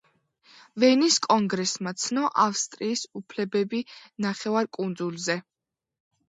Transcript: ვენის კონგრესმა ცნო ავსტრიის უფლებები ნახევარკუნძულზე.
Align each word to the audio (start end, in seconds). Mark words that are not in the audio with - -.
ვენის 0.83 1.17
კონგრესმა 1.25 1.93
ცნო 2.03 2.23
ავსტრიის 2.45 3.05
უფლებები 3.21 3.83
ნახევარკუნძულზე. 4.27 5.39